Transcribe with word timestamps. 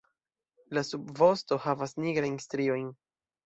La 0.77 0.83
subvosto 0.87 1.59
havas 1.67 1.95
nigrajn 2.03 2.43
striojn. 2.49 2.93